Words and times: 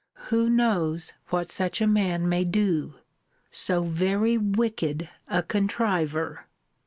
Who 0.31 0.49
knows 0.49 1.13
what 1.29 1.51
such 1.51 1.79
a 1.79 1.85
man 1.85 2.27
may 2.27 2.43
do? 2.43 2.95
So 3.51 3.83
very 3.83 4.35
wicked 4.35 5.07
a 5.27 5.43
contriver! 5.43 6.45